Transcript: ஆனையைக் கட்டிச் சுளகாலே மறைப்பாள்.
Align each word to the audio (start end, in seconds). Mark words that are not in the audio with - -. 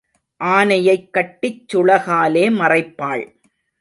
ஆனையைக் 0.41 1.11
கட்டிச் 1.11 1.61
சுளகாலே 1.73 2.45
மறைப்பாள். 2.59 3.23